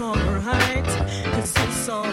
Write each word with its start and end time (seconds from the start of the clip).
alright, 0.00 0.84
cause 0.84 1.52
it's 1.56 1.88
all 1.88 2.04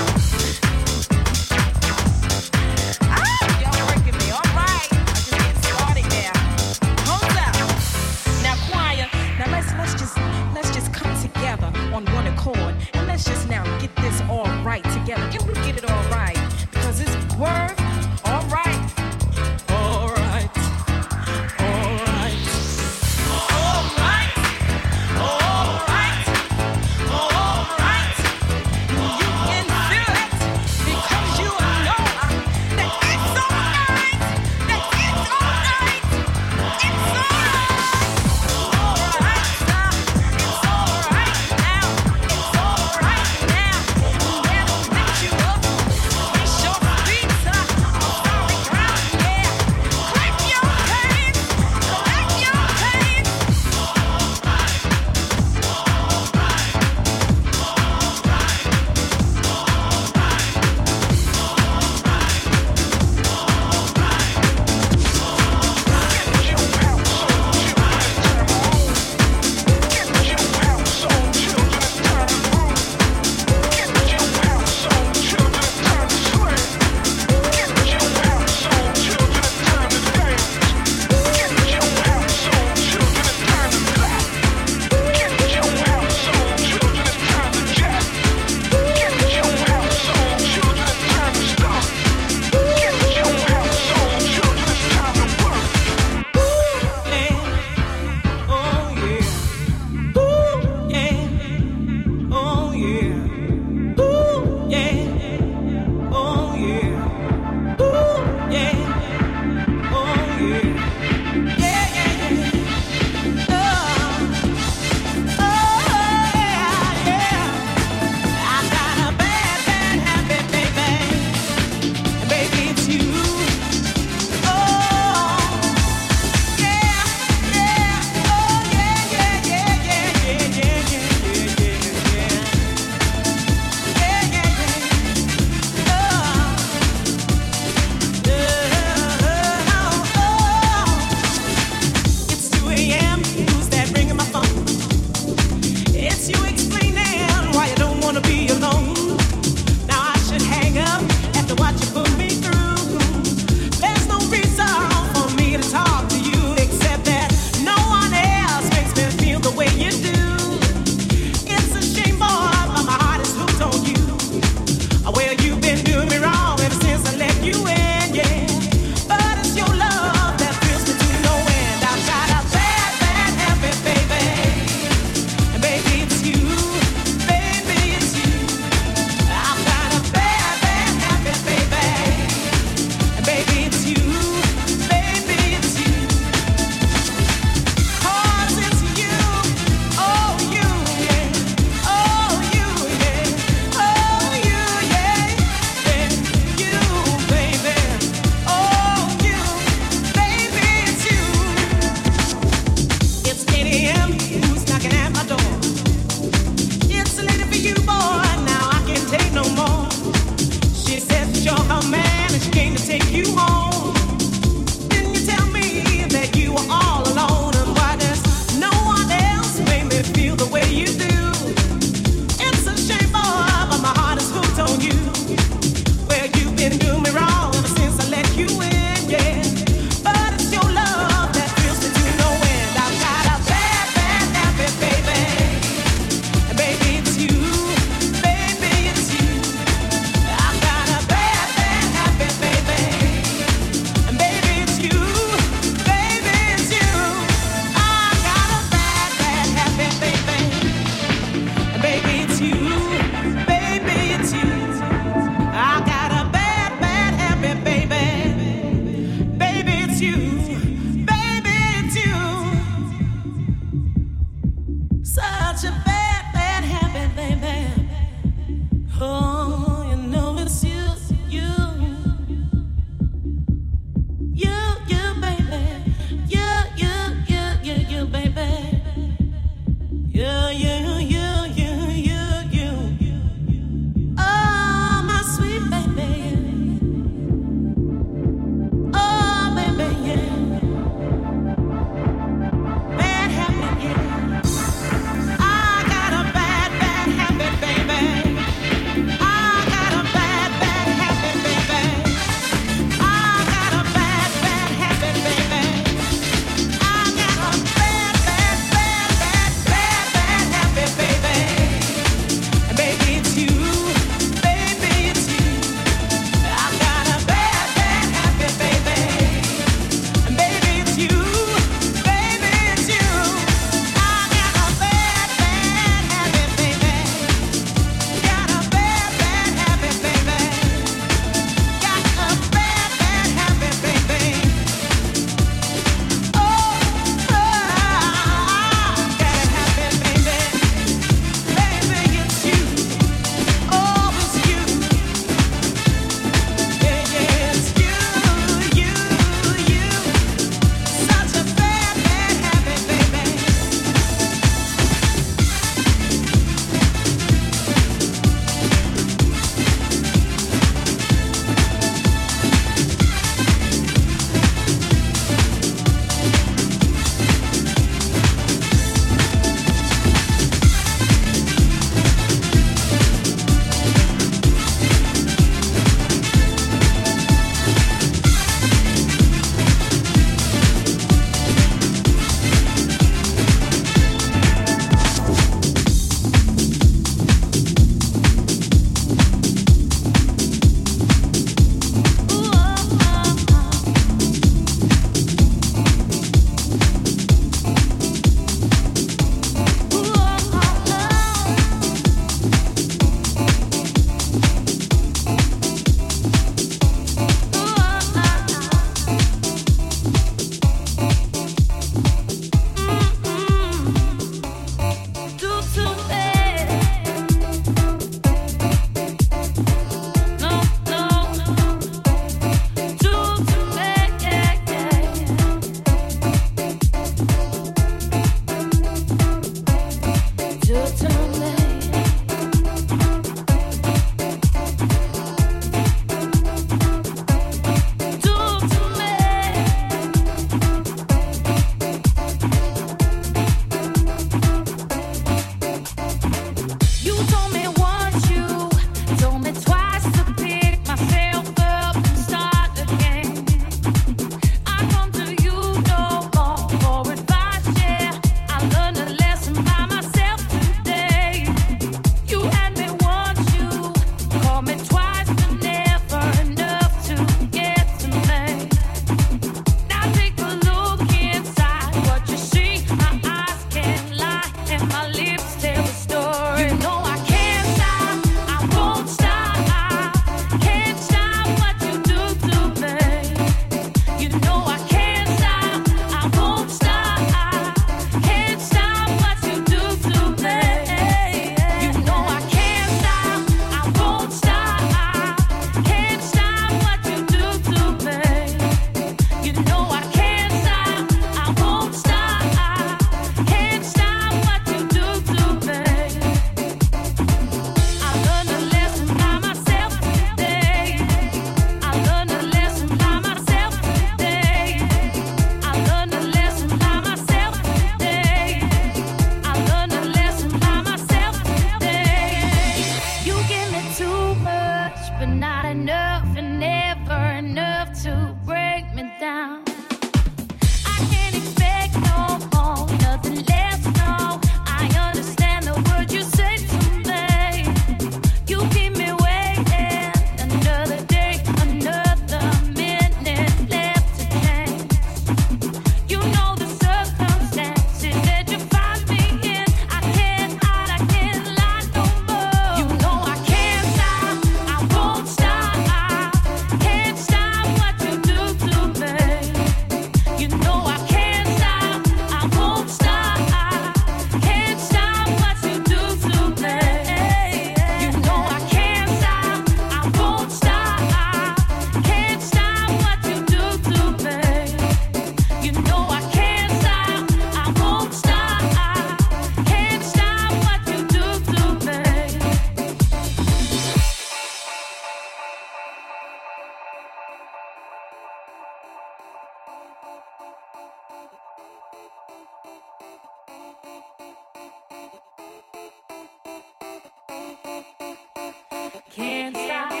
Can't 599.13 599.57
stop, 599.57 600.00